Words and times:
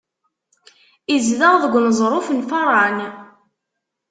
Izdeɣ 1.15 1.53
deg 1.63 1.73
uneẓruf 1.77 2.27
n 2.31 2.39
Faran. 2.49 2.97